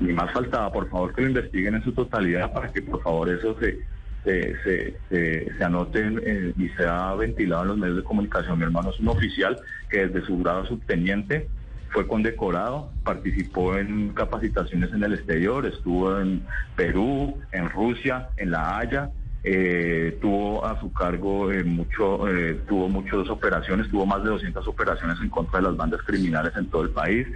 Ni 0.00 0.12
más 0.12 0.32
faltaba, 0.32 0.72
por 0.72 0.88
favor, 0.90 1.14
que 1.14 1.20
lo 1.22 1.28
investiguen 1.28 1.74
en 1.74 1.84
su 1.84 1.92
totalidad 1.92 2.52
para 2.52 2.72
que 2.72 2.82
por 2.82 3.02
favor 3.02 3.28
eso 3.30 3.54
se, 3.60 3.78
se, 4.24 4.54
se, 4.62 4.98
se- 5.10 5.52
se 5.58 5.64
anote 5.64 6.00
eh, 6.24 6.52
y 6.58 6.68
sea 6.70 7.14
ventilado 7.14 7.62
en 7.62 7.68
los 7.68 7.78
medios 7.78 7.96
de 7.98 8.04
comunicación. 8.04 8.58
Mi 8.58 8.64
hermano 8.64 8.90
es 8.90 8.98
un 9.00 9.08
oficial 9.08 9.58
que 9.90 10.06
desde 10.06 10.26
su 10.26 10.38
grado 10.38 10.66
subteniente 10.66 11.48
fue 11.96 12.06
condecorado, 12.06 12.90
participó 13.04 13.74
en 13.78 14.10
capacitaciones 14.10 14.92
en 14.92 15.02
el 15.02 15.14
exterior, 15.14 15.64
estuvo 15.64 16.20
en 16.20 16.42
Perú, 16.76 17.38
en 17.52 17.70
Rusia, 17.70 18.28
en 18.36 18.50
La 18.50 18.76
Haya, 18.76 19.08
eh, 19.42 20.18
tuvo 20.20 20.62
a 20.66 20.78
su 20.78 20.92
cargo 20.92 21.50
eh, 21.50 21.64
mucho, 21.64 22.28
eh, 22.28 22.60
tuvo 22.68 22.90
muchas 22.90 23.26
operaciones, 23.30 23.88
tuvo 23.90 24.04
más 24.04 24.22
de 24.22 24.28
200 24.28 24.68
operaciones 24.68 25.16
en 25.22 25.30
contra 25.30 25.58
de 25.58 25.68
las 25.68 25.76
bandas 25.78 26.02
criminales 26.02 26.52
en 26.58 26.66
todo 26.66 26.82
el 26.82 26.90
país. 26.90 27.26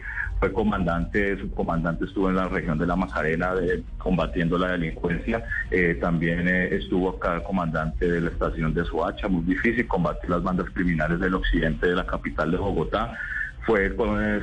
Fue 0.41 0.53
comandante, 0.53 1.39
su 1.39 1.51
comandante 1.53 2.05
estuvo 2.05 2.29
en 2.29 2.37
la 2.37 2.49
región 2.49 2.77
de 2.77 2.87
la 2.87 2.97
Macarena 2.97 3.55
de- 3.55 3.83
combatiendo 3.97 4.59
la 4.59 4.73
delincuencia. 4.73 5.43
Eh, 5.71 5.97
también 5.99 6.47
estuvo 6.49 7.09
acá 7.17 7.43
comandante 7.43 8.07
de 8.07 8.21
la 8.21 8.29
estación 8.29 8.75
de 8.75 8.85
Soacha, 8.85 9.27
muy 9.27 9.43
difícil 9.43 9.87
combatir 9.87 10.29
las 10.29 10.43
bandas 10.43 10.67
criminales 10.75 11.19
del 11.19 11.35
occidente 11.35 11.87
de 11.87 11.95
la 11.95 12.05
capital 12.05 12.51
de 12.51 12.59
Bogotá 12.59 13.17
fue 13.67 13.95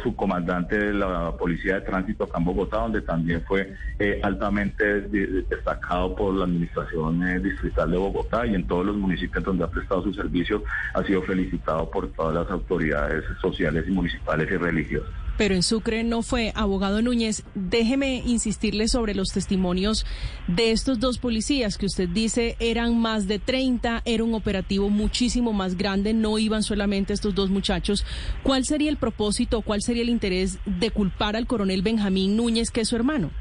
subcomandante 0.04 0.78
de 0.78 0.94
la 0.94 1.32
Policía 1.38 1.76
de 1.76 1.82
Tránsito 1.82 2.26
acá 2.26 2.38
en 2.38 2.46
Bogotá, 2.46 2.78
donde 2.78 3.02
también 3.02 3.44
fue 3.48 3.74
eh, 4.00 4.20
altamente 4.24 5.02
de- 5.02 5.44
destacado 5.50 6.16
por 6.16 6.34
la 6.36 6.46
Administración 6.46 7.28
eh, 7.28 7.40
Distrital 7.40 7.92
de 7.92 7.98
Bogotá 7.98 8.46
y 8.46 8.56
en 8.56 8.68
todos 8.68 8.86
los 8.86 8.96
municipios 8.96 9.44
donde 9.44 9.64
ha 9.64 9.70
prestado 9.70 10.04
su 10.04 10.14
servicio 10.14 10.64
ha 10.94 11.04
sido 11.04 11.22
felicitado 11.24 11.90
por 11.90 12.08
todas 12.14 12.36
las 12.36 12.50
autoridades 12.52 13.24
sociales 13.42 13.86
y 13.88 13.92
municipales 13.92 14.50
y 14.52 14.58
religiosas. 14.58 15.27
Pero 15.38 15.56
en 15.56 15.64
Sucre 15.64 16.04
no 16.04 16.22
fue. 16.22 16.52
Abogado 16.56 17.02
Núñez, 17.02 17.44
déjeme 17.56 18.24
insistirle 18.26 18.88
sobre 18.88 19.14
los 19.16 19.30
testimonios 19.30 20.06
de 20.48 20.72
estos 20.72 21.00
dos 21.00 21.20
policías 21.20 21.78
que 21.78 21.86
usted 21.86 22.10
dice 22.10 22.56
eran 22.60 23.00
más 23.00 23.28
de 23.28 23.40
30, 23.40 24.02
era 24.06 24.24
un 24.24 24.34
operativo 24.34 24.90
muchísimo 24.90 25.54
más 25.54 25.78
grande, 25.78 26.14
no 26.14 26.38
iban 26.40 26.64
solamente 26.64 27.14
estos 27.14 27.36
dos 27.36 27.50
muchachos. 27.50 28.06
¿Cuál 28.44 28.66
sería 28.66 28.90
el 28.90 28.98
propósito, 28.98 29.62
cuál 29.62 29.82
sería 29.82 30.04
el 30.04 30.10
interés 30.10 30.60
de 30.66 30.92
culpar 30.92 31.36
al 31.36 31.48
coronel 31.48 31.82
Benjamín 31.82 32.36
Núñez, 32.36 32.72
que 32.72 32.82
es 32.82 32.88
su 32.88 32.96
hermano? 32.96 33.32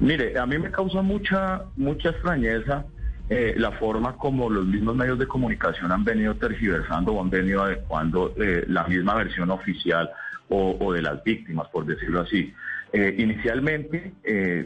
Mire, 0.00 0.38
a 0.38 0.46
mí 0.46 0.58
me 0.58 0.70
causa 0.70 1.02
mucha, 1.02 1.64
mucha 1.76 2.10
extrañeza 2.10 2.84
eh, 3.28 3.54
la 3.56 3.72
forma 3.72 4.16
como 4.16 4.48
los 4.48 4.64
mismos 4.66 4.94
medios 4.96 5.18
de 5.18 5.26
comunicación 5.26 5.90
han 5.92 6.04
venido 6.04 6.34
tergiversando 6.36 7.12
o 7.12 7.20
han 7.20 7.30
venido 7.30 7.62
adecuando 7.64 8.32
eh, 8.36 8.64
la 8.68 8.84
misma 8.84 9.14
versión 9.14 9.50
oficial 9.50 10.10
o, 10.48 10.92
de 10.92 11.02
las 11.02 11.22
víctimas, 11.24 11.66
por 11.68 11.84
decirlo 11.86 12.20
así. 12.20 12.52
Eh, 12.92 13.16
inicialmente 13.18 14.12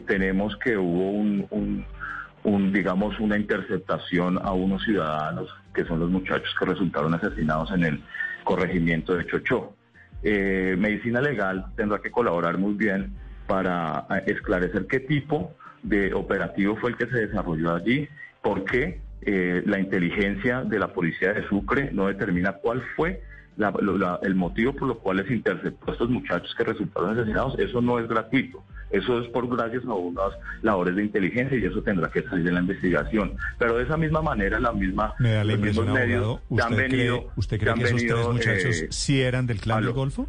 tenemos 0.06 0.54
que 0.58 0.76
hubo 0.76 1.10
un, 1.12 1.46
un- 1.50 2.72
digamos, 2.72 3.18
una 3.18 3.38
interceptación 3.38 4.38
a 4.42 4.52
unos 4.52 4.82
ciudadanos 4.84 5.48
que 5.74 5.84
son 5.86 6.00
los 6.00 6.10
muchachos 6.10 6.54
que 6.58 6.66
resultaron 6.66 7.14
asesinados 7.14 7.70
en 7.72 7.84
el 7.84 8.02
corregimiento 8.44 9.14
de 9.14 9.26
Chochó. 9.26 9.74
Medicina 10.22 11.20
legal 11.22 11.64
tendrá 11.76 11.98
que 12.00 12.10
colaborar 12.10 12.58
muy 12.58 12.74
bien 12.74 13.14
para 13.46 14.06
esclarecer 14.26 14.86
qué 14.86 15.00
tipo 15.00 15.54
de 15.82 16.12
operativo 16.12 16.76
fue 16.76 16.90
el 16.90 16.96
que 16.96 17.06
se 17.06 17.26
desarrolló 17.26 17.74
allí, 17.74 18.06
por 18.42 18.64
qué 18.64 19.00
eh, 19.22 19.62
la 19.66 19.78
inteligencia 19.78 20.62
de 20.64 20.78
la 20.78 20.88
policía 20.92 21.32
de 21.34 21.46
Sucre 21.48 21.90
no 21.92 22.06
determina 22.06 22.52
cuál 22.54 22.82
fue 22.96 23.22
la- 23.56 23.70
lo- 23.80 23.98
la- 23.98 24.18
el 24.22 24.34
motivo 24.34 24.72
por 24.74 24.88
lo 24.88 24.98
cual 24.98 25.18
les 25.18 25.30
interceptó 25.30 25.90
a 25.90 25.92
estos 25.92 26.08
muchachos 26.08 26.54
que 26.56 26.64
resultaron 26.64 27.10
asesinados. 27.18 27.58
Eso 27.58 27.82
no 27.82 27.98
es 27.98 28.08
gratuito. 28.08 28.62
Eso 28.90 29.20
es 29.20 29.28
por 29.28 29.46
gracias 29.54 29.84
a 29.84 29.92
unas 29.92 30.32
labores 30.62 30.96
de 30.96 31.04
inteligencia 31.04 31.56
y 31.56 31.64
eso 31.64 31.80
tendrá 31.82 32.10
que 32.10 32.22
salir 32.22 32.44
de 32.46 32.52
la 32.52 32.60
investigación. 32.60 33.34
Pero 33.58 33.76
de 33.76 33.84
esa 33.84 33.96
misma 33.96 34.20
manera, 34.22 34.58
la 34.58 34.72
misma, 34.72 35.14
Me 35.18 35.32
da 35.32 35.44
la 35.44 35.52
los 35.52 35.60
mismos 35.60 35.86
medios 35.86 36.40
¿usted 36.48 36.64
han 36.64 36.74
cree, 36.74 36.88
venido, 36.88 37.30
¿usted 37.36 37.60
cree 37.60 37.74
que 37.74 37.82
esos 37.82 37.94
venido, 37.96 38.16
tres 38.16 38.28
muchachos 38.32 38.82
eh, 38.82 38.86
sí 38.90 39.20
eran 39.20 39.46
del 39.46 39.60
clan 39.60 39.78
aló. 39.78 39.86
del 39.88 39.94
Golfo? 39.94 40.26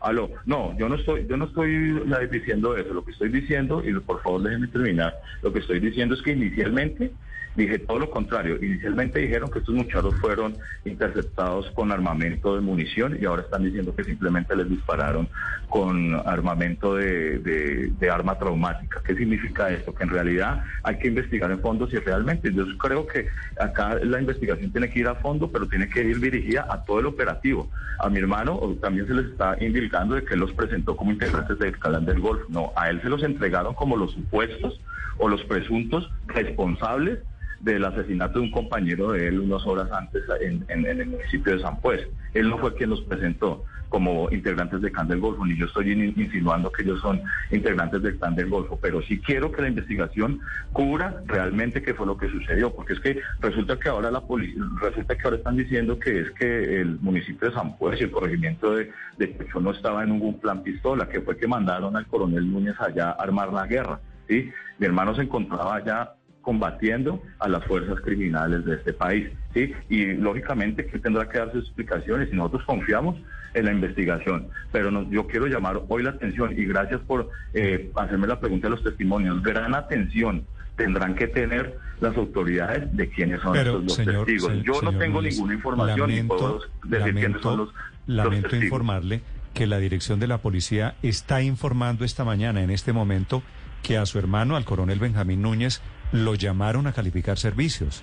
Aló, 0.00 0.28
no, 0.44 0.76
yo 0.78 0.88
no 0.90 0.96
estoy, 0.96 1.26
yo 1.26 1.36
no 1.38 1.46
estoy 1.46 1.72
eh, 1.74 2.28
diciendo 2.30 2.76
eso. 2.76 2.92
Lo 2.92 3.02
que 3.04 3.12
estoy 3.12 3.28
diciendo, 3.30 3.82
y 3.82 3.94
por 4.00 4.20
favor 4.22 4.42
déjenme 4.42 4.66
terminar, 4.66 5.14
lo 5.42 5.52
que 5.52 5.60
estoy 5.60 5.80
diciendo 5.80 6.14
es 6.16 6.22
que 6.22 6.32
inicialmente 6.32 7.12
dije 7.56 7.78
todo 7.78 7.98
lo 7.98 8.10
contrario. 8.10 8.56
Inicialmente 8.62 9.18
dijeron 9.20 9.50
que 9.50 9.60
estos 9.60 9.74
muchachos 9.74 10.14
fueron 10.20 10.56
interceptados 10.84 11.70
con 11.72 11.90
armamento 11.92 12.54
de 12.54 12.60
munición 12.60 13.16
y 13.20 13.24
ahora 13.24 13.42
están 13.42 13.64
diciendo 13.64 13.94
que 13.94 14.04
simplemente 14.04 14.54
les 14.56 14.68
dispararon 14.68 15.28
con 15.68 16.14
armamento 16.26 16.94
de, 16.94 17.38
de- 17.38 18.10
arma 18.10 18.38
traumática. 18.38 19.02
¿Qué 19.04 19.14
significa 19.16 19.68
esto? 19.70 19.92
Que 19.92 20.04
en 20.04 20.10
realidad 20.10 20.62
hay 20.84 20.96
que 20.98 21.08
investigar 21.08 21.50
en 21.50 21.60
fondo 21.60 21.88
si 21.88 21.96
realmente, 21.96 22.52
yo 22.52 22.64
creo 22.78 23.04
que 23.06 23.26
acá 23.60 23.96
la 23.96 24.20
investigación 24.20 24.70
tiene 24.70 24.88
que 24.88 25.00
ir 25.00 25.08
a 25.08 25.16
fondo, 25.16 25.50
pero 25.50 25.66
tiene 25.66 25.88
que 25.88 26.04
ir 26.04 26.20
dirigida 26.20 26.66
a 26.70 26.84
todo 26.84 27.00
el 27.00 27.06
operativo. 27.06 27.68
A 27.98 28.08
mi 28.08 28.18
hermano 28.20 28.60
también 28.80 29.06
se 29.08 29.14
les 29.14 29.26
está 29.26 29.56
indicando 29.60 30.14
de 30.14 30.24
que 30.24 30.36
los 30.36 30.52
presentó 30.52 30.96
como 30.96 31.10
integrantes 31.12 31.58
del 31.58 31.76
Calán 31.78 32.06
del 32.06 32.20
Golfo. 32.20 32.44
No, 32.48 32.72
a 32.76 32.88
él 32.90 33.02
se 33.02 33.08
los 33.08 33.22
entregaron 33.24 33.74
como 33.74 33.96
los 33.96 34.12
supuestos 34.12 34.80
o 35.18 35.28
los 35.28 35.42
presuntos 35.44 36.08
responsables 36.28 37.18
del 37.60 37.84
asesinato 37.84 38.38
de 38.38 38.44
un 38.46 38.50
compañero 38.50 39.12
de 39.12 39.28
él 39.28 39.40
unas 39.40 39.66
horas 39.66 39.90
antes 39.92 40.22
en, 40.40 40.64
el 40.86 41.06
municipio 41.06 41.56
de 41.56 41.62
San 41.62 41.80
Pues. 41.80 42.06
Él 42.34 42.48
no 42.48 42.58
fue 42.58 42.74
quien 42.74 42.90
los 42.90 43.00
presentó 43.02 43.64
como 43.88 44.28
integrantes 44.32 44.82
del 44.82 44.90
Clan 44.90 45.06
del 45.06 45.20
Golfo, 45.20 45.46
ni 45.46 45.56
yo 45.56 45.66
estoy 45.66 45.92
in- 45.92 46.12
insinuando 46.16 46.72
que 46.72 46.82
ellos 46.82 47.00
son 47.00 47.22
integrantes 47.52 48.02
del 48.02 48.18
Clan 48.18 48.34
del 48.34 48.50
Golfo, 48.50 48.78
pero 48.82 49.00
sí 49.02 49.20
quiero 49.20 49.52
que 49.52 49.62
la 49.62 49.68
investigación 49.68 50.40
cubra 50.72 51.22
realmente 51.26 51.80
qué 51.82 51.94
fue 51.94 52.04
lo 52.04 52.18
que 52.18 52.28
sucedió, 52.28 52.74
porque 52.74 52.94
es 52.94 53.00
que 53.00 53.20
resulta 53.40 53.78
que 53.78 53.88
ahora 53.88 54.10
la 54.10 54.20
policía, 54.20 54.60
resulta 54.82 55.16
que 55.16 55.22
ahora 55.22 55.36
están 55.36 55.56
diciendo 55.56 55.98
que 56.00 56.20
es 56.20 56.30
que 56.32 56.80
el 56.80 56.98
municipio 57.00 57.48
de 57.48 57.54
San 57.54 57.76
Pues 57.78 58.00
y 58.00 58.04
el 58.04 58.10
corregimiento 58.10 58.74
de, 58.74 58.90
de 59.18 59.28
Pecho 59.28 59.60
no 59.60 59.70
estaba 59.70 60.02
en 60.02 60.10
ningún 60.10 60.40
plan 60.40 60.62
pistola, 60.64 61.08
que 61.08 61.20
fue 61.20 61.36
que 61.36 61.46
mandaron 61.46 61.96
al 61.96 62.06
coronel 62.06 62.50
Núñez 62.50 62.74
allá 62.80 63.10
a 63.10 63.22
armar 63.22 63.52
la 63.52 63.66
guerra, 63.68 64.00
¿sí? 64.28 64.50
Mi 64.78 64.86
hermano 64.86 65.14
se 65.14 65.22
encontraba 65.22 65.76
allá 65.76 66.12
combatiendo 66.50 67.20
a 67.40 67.48
las 67.48 67.64
fuerzas 67.64 68.00
criminales 68.02 68.64
de 68.64 68.76
este 68.76 68.92
país, 68.92 69.28
¿sí? 69.52 69.72
Y 69.88 70.12
lógicamente 70.14 70.86
que 70.86 71.00
tendrá 71.00 71.28
que 71.28 71.38
dar 71.38 71.50
sus 71.50 71.64
explicaciones 71.64 72.28
y 72.32 72.36
nosotros 72.36 72.62
confiamos 72.64 73.16
en 73.54 73.64
la 73.64 73.72
investigación, 73.72 74.46
pero 74.70 74.92
nos- 74.92 75.10
yo 75.10 75.26
quiero 75.26 75.46
llamar 75.48 75.80
hoy 75.88 76.04
la 76.04 76.10
atención 76.10 76.52
y 76.56 76.64
gracias 76.66 77.00
por 77.00 77.30
eh, 77.52 77.90
hacerme 77.96 78.28
la 78.28 78.38
pregunta 78.38 78.68
de 78.68 78.76
los 78.76 78.84
testimonios, 78.84 79.42
gran 79.42 79.74
atención 79.74 80.46
tendrán 80.76 81.16
que 81.16 81.26
tener 81.26 81.78
las 82.00 82.16
autoridades 82.16 82.94
de 82.96 83.08
quiénes 83.08 83.40
son 83.40 83.52
Pero, 83.54 83.70
estos 83.80 83.86
dos 83.86 83.96
señor, 83.96 84.26
testigos. 84.26 84.52
se- 84.52 84.62
yo 84.62 84.82
no 84.82 84.96
tengo 84.98 85.18
Núñez, 85.20 85.34
ninguna 85.34 85.54
información 85.54 86.10
y 86.12 86.22
puedo 86.22 86.60
decir 86.84 87.14
quiénes 87.14 87.42
son 87.42 87.58
los, 87.58 87.68
los 88.06 88.16
lamento 88.24 88.48
testigos. 88.50 88.64
informarle 88.66 89.20
que 89.52 89.66
la 89.66 89.78
dirección 89.78 90.20
de 90.20 90.28
la 90.28 90.38
policía 90.38 90.94
está 91.02 91.42
informando 91.42 92.04
esta 92.04 92.24
mañana, 92.24 92.62
en 92.62 92.70
este 92.70 92.92
momento, 92.92 93.42
que 93.82 93.96
a 93.98 94.04
su 94.06 94.18
hermano, 94.20 94.54
al 94.54 94.64
coronel 94.64 94.98
Benjamín 95.00 95.40
Núñez, 95.42 95.80
lo 96.12 96.34
llamaron 96.34 96.86
a 96.86 96.92
calificar 96.92 97.38
servicios. 97.38 98.02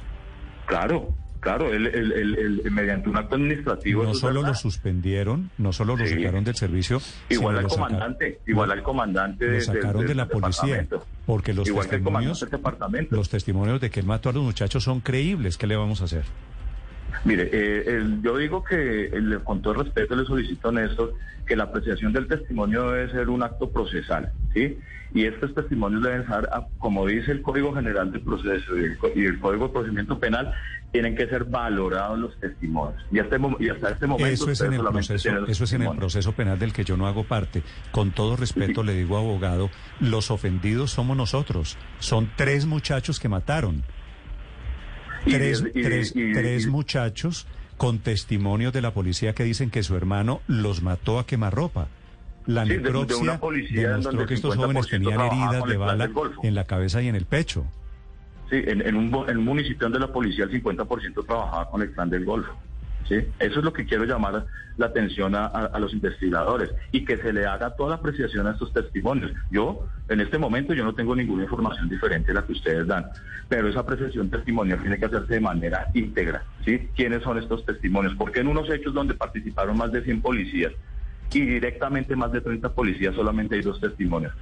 Claro, 0.66 1.10
claro, 1.40 1.74
él, 1.74 2.62
mediante 2.72 3.10
un 3.10 3.18
acto 3.18 3.36
administrativo. 3.36 4.04
No 4.04 4.14
solo 4.14 4.42
lo 4.42 4.56
suspendieron, 4.56 5.50
no 5.58 5.74
solo 5.74 5.96
lo 5.98 6.06
Sí. 6.06 6.16
sacaron 6.16 6.44
del 6.44 6.56
servicio, 6.56 7.02
Igual 7.30 7.58
al 7.58 7.64
lo 7.64 7.70
comandante, 7.70 8.40
igual 8.48 8.68
lo- 8.70 8.74
al 8.74 8.84
comandante 8.84 9.46
lo 9.46 9.52
de, 9.54 9.62
sacaron 9.62 10.02
de- 10.04 10.08
de 10.08 10.16
la 10.16 10.28
policía, 10.28 10.88
porque 11.26 11.54
los 11.54 11.68
igual 11.68 11.90
que 11.90 11.96
el 11.98 12.04
comandante 12.04 12.40
testimonios, 12.40 12.52
departamento. 12.52 13.16
los 13.16 13.30
testimonios 13.30 13.82
de 13.82 13.90
que 13.90 14.00
él 14.00 14.06
mató 14.06 14.30
a 14.30 14.34
los 14.34 14.44
muchachos 14.44 14.84
son 14.84 15.02
creíbles. 15.02 15.58
¿Qué 15.58 15.68
le 15.68 15.76
vamos 15.76 16.02
a 16.02 16.06
hacer? 16.06 16.24
Mire, 17.26 17.50
eh, 17.52 17.84
el- 17.88 18.22
yo 18.22 18.38
digo 18.38 18.64
que 18.64 19.06
eh, 19.14 19.40
con 19.44 19.62
todo 19.62 19.76
respeto 19.76 20.16
le 20.16 20.26
solicito 20.26 20.70
a 20.70 20.72
Néstor 20.72 21.14
que 21.46 21.56
la 21.56 21.66
apreciación 21.66 22.14
del 22.14 22.28
testimonio 22.28 22.92
debe 22.92 23.12
ser 23.12 23.30
un 23.30 23.44
acto 23.44 23.70
procesal, 23.70 24.32
¿sí? 24.54 24.78
Y 25.16 25.26
estos 25.26 25.54
testimonios 25.54 26.02
deben 26.02 26.26
ser, 26.26 26.50
ah, 26.52 26.68
como 26.80 27.06
dice 27.06 27.32
el 27.32 27.42
Código 27.42 27.74
General 27.74 28.12
del 28.12 28.22
Proceso 28.22 28.78
y 28.78 28.84
el, 28.86 28.98
co- 28.98 29.12
y 29.14 29.26
el 29.26 29.40
Código 29.40 29.68
de 29.68 29.74
Procedimiento 29.74 30.18
Penal, 30.20 30.52
tienen 30.92 31.16
que 31.16 31.28
ser 31.28 31.44
valorados 31.46 32.18
los 32.20 32.40
testimonios. 32.40 33.04
Y 33.12 33.20
hasta, 33.20 33.38
mo- 33.40 33.58
y 33.60 33.70
hasta 33.70 33.92
este 33.92 34.08
momento 34.08 34.32
Eso 34.34 34.50
es 34.52 34.62
en 34.62 34.74
el 34.74 34.80
proceso, 34.82 35.30
eso 35.48 35.64
es 35.64 35.74
en 35.74 35.82
el 35.82 35.88
proceso 35.98 36.32
penal 36.34 36.60
del 36.60 36.72
que 36.74 36.84
yo 36.84 36.98
no 36.98 37.08
hago 37.08 37.24
parte. 37.26 37.62
Con 37.92 38.12
todo 38.12 38.36
respeto 38.36 38.84
le 38.84 38.94
digo, 38.94 39.18
abogado, 39.18 39.70
los 40.00 40.30
ofendidos 40.32 40.92
somos 40.92 41.18
nosotros. 41.18 41.78
Son 42.00 42.30
tres 42.36 42.66
muchachos 42.66 43.20
que 43.20 43.28
mataron. 43.30 43.84
Tres, 45.26 45.64
y- 45.74 45.82
tres- 45.82 46.14
y- 46.16 46.34
tres 46.34 46.68
muchachos 46.68 47.48
con 47.78 48.00
testimonios 48.00 48.74
de 48.74 48.82
la 48.82 48.92
policía 48.94 49.34
que 49.34 49.44
dicen 49.44 49.70
que 49.70 49.84
su 49.84 49.96
hermano 49.96 50.42
los 50.48 50.82
mató 50.82 51.20
a 51.20 51.26
quemarropa. 51.26 51.88
La 52.46 52.64
Sí, 52.64 52.70
de- 52.72 52.76
de 52.80 52.90
una 52.90 53.00
necropsia 53.00 53.40
policía 53.40 53.82
en 53.82 53.88
demostró 54.02 54.26
que 54.26 54.34
estos 54.34 54.56
50% 54.56 54.62
jóvenes 54.66 54.88
tenían 54.90 55.22
heridas 55.22 55.54
de 55.66 55.76
Plan 55.76 55.80
bala 55.80 56.10
en 56.44 56.56
la 56.56 56.64
cabeza 56.66 57.02
y 57.02 57.08
en 57.08 57.16
el 57.16 57.26
pecho. 57.26 57.66
Sí, 58.50 58.58
en, 58.68 58.82
en 58.86 58.96
un, 58.96 59.30
en 59.30 59.38
un 59.38 59.46
municipio 59.46 59.80
donde 59.86 60.00
la 60.00 60.12
policía 60.12 60.44
el 60.46 60.52
50% 60.52 61.26
trabajaba 61.26 61.70
con 61.72 61.82
el 61.82 61.92
clan 61.94 62.10
del 62.10 62.26
Golfo. 62.26 62.54
¿Sí? 63.08 63.16
Eso 63.40 63.60
es 63.60 63.66
lo 63.66 63.74
que 63.74 63.86
quiero 63.86 64.06
llamar 64.06 64.46
la 64.78 64.88
atención 64.88 65.36
a, 65.36 65.70
los 65.80 65.94
investigadores 65.94 66.72
y 66.92 67.06
que 67.06 67.18
se 67.18 67.32
le 67.32 67.46
haga 67.46 67.76
toda 67.76 67.90
la 67.90 67.96
apreciación 67.96 68.48
a 68.48 68.52
estos 68.52 68.74
testimonios. 68.74 69.32
Yo, 69.52 69.88
en 70.10 70.22
este 70.22 70.38
momento, 70.38 70.74
yo 70.74 70.84
no 70.84 70.96
tengo 70.96 71.16
ninguna 71.16 71.44
información 71.44 71.90
diferente 71.90 72.32
a 72.32 72.36
la 72.36 72.46
que 72.46 72.54
ustedes 72.54 72.88
dan, 72.88 73.06
pero 73.50 73.68
esa 73.68 73.82
apreciación 73.82 74.30
testimonial 74.30 74.82
tiene 74.82 74.98
que 74.98 75.06
hacerse 75.06 75.36
de 75.36 75.40
manera 75.40 75.88
íntegra. 75.94 76.44
¿sí? 76.66 76.90
¿Quiénes 76.96 77.24
son 77.24 77.38
estos 77.38 77.66
testimonios? 77.66 78.16
Porque 78.16 78.40
en 78.40 78.48
unos 78.48 78.70
hechos 78.70 78.94
donde 78.94 79.14
participaron 79.14 79.78
más 79.78 79.92
de 79.92 80.04
100 80.04 80.22
policías 80.22 80.74
y 81.32 81.42
directamente 81.42 82.16
más 82.16 82.32
de 82.32 82.42
30 82.42 82.70
policías 82.74 83.16
solamente 83.16 83.56
hay 83.56 83.62
dos 83.62 83.80
testimonios. 83.80 84.34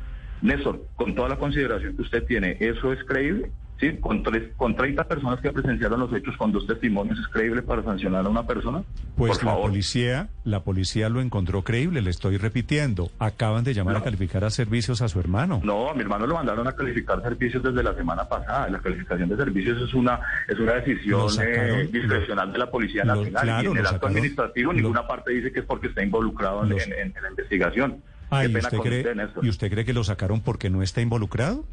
Néstor, 0.42 0.86
con 0.96 1.14
toda 1.14 1.30
la 1.30 1.38
consideración 1.38 1.96
que 1.96 2.02
usted 2.02 2.24
tiene, 2.26 2.58
¿eso 2.60 2.92
es 2.92 3.04
creíble? 3.04 3.52
¿Sí? 3.82 3.98
Con, 4.00 4.22
tres, 4.22 4.44
con 4.58 4.76
30 4.76 5.04
personas 5.06 5.42
que 5.42 5.52
presenciaron 5.52 6.00
los 6.00 6.14
hechos 6.14 6.38
con 6.38 6.52
dos 6.52 6.68
testimonios, 6.68 7.18
¿es 7.20 7.28
creíble 7.30 7.64
para 7.64 7.82
sancionar 7.84 8.24
a 8.26 8.30
una 8.30 8.46
persona? 8.46 8.84
Pues 9.18 9.40
Por 9.40 9.44
la 9.46 9.52
favor. 9.54 9.70
policía, 9.72 10.30
la 10.44 10.60
policía 10.64 11.10
lo 11.10 11.20
encontró 11.20 11.64
creíble, 11.64 12.04
le 12.04 12.12
estoy 12.12 12.38
repitiendo. 12.38 13.10
Acaban 13.18 13.64
de 13.64 13.74
llamar 13.74 13.96
a 13.98 14.04
calificar 14.04 14.44
a 14.44 14.52
servicios 14.52 15.02
a 15.02 15.08
su 15.08 15.20
hermano. 15.20 15.62
No, 15.64 15.90
a 15.90 15.96
mi 15.96 16.02
hermano 16.02 16.28
lo 16.28 16.36
mandaron 16.36 16.68
a 16.68 16.74
calificar 16.74 17.24
servicios 17.24 17.64
desde 17.64 17.82
la 17.82 17.96
semana 17.96 18.30
pasada. 18.30 18.70
La 18.70 18.78
calificación 18.80 19.30
de 19.30 19.36
servicios 19.36 19.82
es 19.82 19.94
una 19.96 20.20
es 20.48 20.60
una 20.60 20.74
decisión 20.74 21.28
sacaron, 21.32 21.80
eh, 21.80 21.90
discrecional 21.92 22.54
de 22.54 22.60
la 22.60 22.70
Policía 22.70 23.04
lo- 23.04 23.16
Nacional. 23.16 23.42
claro, 23.44 23.64
y 23.64 23.72
en 23.72 23.78
el 23.78 23.78
acto 23.80 23.94
sacaron, 23.96 24.12
administrativo 24.18 24.72
lo- 24.74 24.78
ninguna 24.78 25.08
parte 25.08 25.32
dice 25.34 25.52
que 25.52 25.62
es 25.62 25.66
porque 25.66 25.88
está 25.88 26.04
involucrado 26.04 26.64
en, 26.64 26.70
Los- 26.70 26.86
en- 26.86 26.94
en 26.94 27.14
la 27.20 27.30
investigación. 27.32 27.98
Ah, 28.30 28.42
Qué 28.44 28.50
¿y 28.50 28.54
pena 28.54 28.60
usted, 28.68 28.78
con 28.78 28.86
cree, 28.88 29.00
usted, 29.00 29.16
Néstor. 29.16 29.46
¿Y 29.46 29.50
usted 29.50 29.72
cree 29.72 29.86
que 29.86 29.94
lo 29.94 30.04
sacaron 30.04 30.40
porque 30.42 30.70
no 30.70 30.84
está 30.84 31.02
involucrado? 31.02 31.66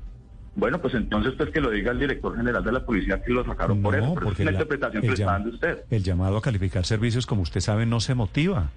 Bueno, 0.58 0.80
pues 0.80 0.92
entonces 0.94 1.34
pues 1.36 1.50
que 1.50 1.60
lo 1.60 1.70
diga 1.70 1.92
el 1.92 2.00
director 2.00 2.36
general 2.36 2.64
de 2.64 2.72
la 2.72 2.84
policía 2.84 3.22
que 3.22 3.30
lo 3.32 3.44
sacaron 3.44 3.80
por 3.80 3.94
eso. 3.94 4.12
Pero 4.14 4.32
es 4.32 4.38
una 4.40 4.44
la- 4.46 4.50
interpretación 4.52 5.00
que 5.02 5.06
le 5.06 5.14
está 5.14 5.24
dando 5.32 5.50
usted. 5.50 5.84
El 5.88 6.02
llamado 6.02 6.36
a 6.36 6.42
calificar 6.42 6.84
servicios, 6.84 7.26
como 7.26 7.42
usted 7.42 7.60
sabe, 7.60 7.86
no 7.86 8.00
se 8.00 8.16
motiva. 8.16 8.68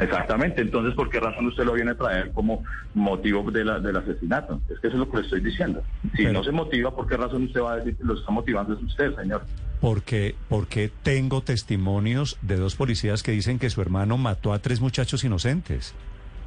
Exactamente, 0.00 0.62
entonces 0.62 0.94
¿por 0.94 1.10
qué 1.10 1.18
razón 1.20 1.46
usted 1.48 1.64
lo 1.64 1.72
viene 1.74 1.90
a 1.90 1.96
traer 1.96 2.30
como 2.32 2.62
motivo 2.94 3.50
de 3.50 3.64
la, 3.64 3.78
del 3.80 3.96
asesinato? 3.96 4.60
Es 4.70 4.78
que 4.78 4.86
eso 4.86 4.96
es 4.96 5.00
lo 5.00 5.10
que 5.10 5.18
le 5.18 5.22
estoy 5.24 5.40
diciendo. 5.40 5.82
Si 6.16 6.22
Pero- 6.22 6.32
no 6.32 6.44
se 6.44 6.52
motiva, 6.52 6.94
¿por 6.94 7.06
qué 7.06 7.16
razón 7.18 7.42
usted 7.44 7.60
va 7.60 7.72
a 7.72 7.76
decir 7.76 7.96
que 7.96 8.04
lo 8.04 8.14
está 8.14 8.30
motivando 8.30 8.72
es 8.74 8.82
usted, 8.82 9.14
señor? 9.16 9.44
Porque, 9.80 10.34
porque 10.48 10.90
tengo 11.02 11.42
testimonios 11.42 12.38
de 12.42 12.56
dos 12.56 12.74
policías 12.74 13.22
que 13.22 13.32
dicen 13.32 13.58
que 13.58 13.70
su 13.70 13.82
hermano 13.82 14.16
mató 14.18 14.52
a 14.52 14.60
tres 14.60 14.80
muchachos 14.80 15.24
inocentes. 15.24 15.94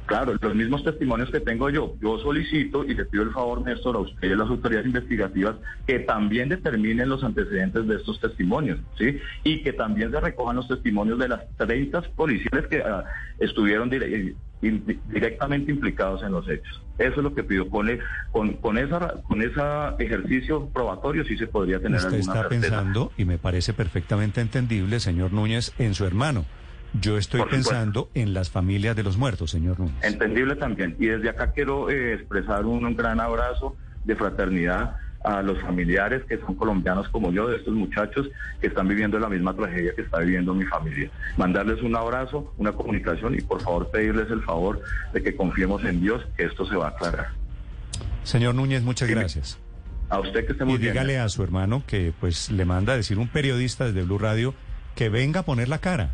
Claro, 0.06 0.34
los 0.40 0.54
mismos 0.54 0.82
testimonios 0.84 1.30
que 1.30 1.40
tengo 1.40 1.70
yo. 1.70 1.94
Yo 2.02 2.18
solicito 2.18 2.84
y 2.84 2.94
le 2.94 3.04
pido 3.04 3.22
el 3.22 3.30
favor, 3.30 3.62
Néstor, 3.62 3.96
a 3.96 4.00
usted 4.00 4.28
y 4.28 4.32
a 4.32 4.36
las 4.36 4.48
autoridades 4.48 4.86
investigativas 4.86 5.56
que 5.86 6.00
también 6.00 6.48
determinen 6.48 7.08
los 7.08 7.22
antecedentes 7.24 7.86
de 7.86 7.96
estos 7.96 8.20
testimonios, 8.20 8.78
¿sí? 8.98 9.18
Y 9.44 9.62
que 9.62 9.72
también 9.72 10.10
se 10.10 10.20
recojan 10.20 10.56
los 10.56 10.68
testimonios 10.68 11.18
de 11.18 11.28
las 11.28 11.42
30 11.56 12.02
policiales 12.16 12.66
que 12.68 12.82
ah, 12.82 13.04
estuvieron 13.38 13.90
dire- 13.90 14.34
in- 14.60 15.00
directamente 15.08 15.70
implicados 15.70 16.22
en 16.22 16.32
los 16.32 16.48
hechos. 16.48 16.82
Eso 16.98 17.16
es 17.16 17.22
lo 17.22 17.34
que 17.34 17.44
pido. 17.44 17.68
Con, 17.70 17.88
con, 18.32 18.52
con 18.54 18.78
esa 18.78 19.22
con 19.28 19.40
ese 19.40 19.60
ejercicio 19.98 20.66
probatorio 20.68 21.24
sí 21.24 21.36
se 21.38 21.46
podría 21.46 21.78
tener 21.80 21.98
Usted 21.98 22.14
alguna 22.14 22.20
está 22.34 22.48
certeza. 22.48 22.60
pensando, 22.76 23.12
y 23.16 23.24
me 23.24 23.38
parece 23.38 23.72
perfectamente 23.72 24.40
entendible, 24.40 25.00
señor 25.00 25.32
Núñez, 25.32 25.72
en 25.78 25.94
su 25.94 26.04
hermano. 26.04 26.44
Yo 27.00 27.16
estoy 27.16 27.42
pensando 27.50 28.10
en 28.14 28.34
las 28.34 28.50
familias 28.50 28.94
de 28.94 29.02
los 29.02 29.16
muertos, 29.16 29.50
señor 29.50 29.80
Núñez. 29.80 29.94
Entendible 30.02 30.56
también. 30.56 30.94
Y 30.98 31.06
desde 31.06 31.30
acá 31.30 31.52
quiero 31.52 31.90
eh, 31.90 32.14
expresar 32.14 32.66
un, 32.66 32.84
un 32.84 32.96
gran 32.96 33.18
abrazo 33.20 33.76
de 34.04 34.14
fraternidad 34.14 34.96
a 35.24 35.42
los 35.42 35.60
familiares 35.60 36.22
que 36.28 36.38
son 36.38 36.54
colombianos 36.54 37.08
como 37.08 37.32
yo, 37.32 37.48
de 37.48 37.56
estos 37.56 37.74
muchachos 37.74 38.28
que 38.60 38.66
están 38.66 38.88
viviendo 38.88 39.18
la 39.18 39.28
misma 39.28 39.54
tragedia 39.54 39.94
que 39.94 40.02
está 40.02 40.18
viviendo 40.18 40.54
mi 40.54 40.64
familia. 40.64 41.10
Mandarles 41.36 41.82
un 41.82 41.94
abrazo, 41.94 42.52
una 42.58 42.72
comunicación 42.72 43.34
y 43.34 43.40
por 43.40 43.60
favor 43.60 43.90
pedirles 43.90 44.30
el 44.30 44.42
favor 44.42 44.82
de 45.12 45.22
que 45.22 45.36
confiemos 45.36 45.84
en 45.84 46.00
Dios 46.00 46.22
que 46.36 46.44
esto 46.44 46.66
se 46.66 46.74
va 46.76 46.86
a 46.86 46.90
aclarar. 46.90 47.28
Señor 48.24 48.54
Núñez, 48.54 48.82
muchas 48.82 49.08
gracias. 49.08 49.58
A 50.08 50.18
usted 50.18 50.44
que 50.44 50.52
esté 50.52 50.64
muy 50.64 50.74
y 50.74 50.78
dígale 50.78 51.18
a 51.18 51.28
su 51.28 51.42
hermano 51.42 51.82
que 51.86 52.12
pues 52.20 52.50
le 52.50 52.64
manda 52.64 52.92
a 52.92 52.96
decir 52.96 53.18
un 53.18 53.28
periodista 53.28 53.86
desde 53.86 54.02
Blue 54.02 54.18
Radio 54.18 54.54
que 54.94 55.08
venga 55.08 55.40
a 55.40 55.42
poner 55.44 55.68
la 55.68 55.78
cara. 55.78 56.10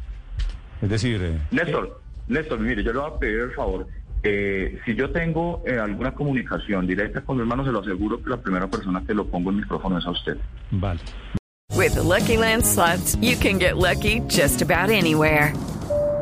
Es 0.82 0.88
decir... 0.88 1.20
Eh, 1.22 1.38
Néstor, 1.50 2.00
Néstor, 2.28 2.60
mire, 2.60 2.82
yo 2.82 2.92
le 2.92 2.98
voy 2.98 3.10
a 3.10 3.18
pedir 3.18 3.40
el 3.40 3.52
favor. 3.52 3.86
Eh, 4.22 4.78
si 4.84 4.94
yo 4.94 5.10
tengo 5.10 5.62
eh, 5.66 5.78
alguna 5.78 6.12
comunicación 6.12 6.86
directa 6.86 7.20
con 7.20 7.36
mi 7.36 7.42
hermano, 7.42 7.64
se 7.64 7.70
lo 7.70 7.80
aseguro 7.80 8.22
que 8.22 8.30
la 8.30 8.36
primera 8.36 8.66
persona 8.66 9.02
que 9.06 9.14
lo 9.14 9.26
pongo 9.26 9.50
en 9.50 9.56
micrófono 9.56 9.98
es 9.98 10.06
a 10.06 10.10
usted. 10.10 10.36
Vale. 10.70 11.00
With 11.76 11.94
the 11.94 12.02
Lucky 12.02 12.36
Land 12.36 12.64
slots, 12.64 13.16
you 13.20 13.36
can 13.36 13.58
get 13.58 13.76
lucky 13.76 14.20
just 14.28 14.62
about 14.62 14.90
anywhere. 14.90 15.52